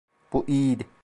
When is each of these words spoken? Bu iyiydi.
Bu 0.33 0.43
iyiydi. 0.47 0.85